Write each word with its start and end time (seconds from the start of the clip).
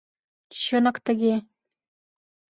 —Чынак 0.61 0.97
тыге... 1.05 1.35